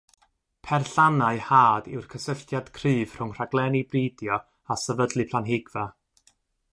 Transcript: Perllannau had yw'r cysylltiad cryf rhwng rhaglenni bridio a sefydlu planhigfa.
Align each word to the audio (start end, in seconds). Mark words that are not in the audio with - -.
Perllannau 0.67 1.41
had 1.49 1.89
yw'r 1.91 2.07
cysylltiad 2.13 2.71
cryf 2.79 3.13
rhwng 3.19 3.33
rhaglenni 3.39 3.83
bridio 3.91 4.39
a 4.77 4.79
sefydlu 4.85 5.27
planhigfa. 5.35 5.85